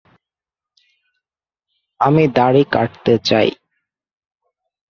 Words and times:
আমি 1.99 2.23
দাড়ি 2.35 2.63
কাটতে 2.73 3.13
চাই। 3.27 3.49